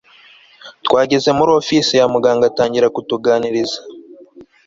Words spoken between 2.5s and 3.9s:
atangira kutuganiriza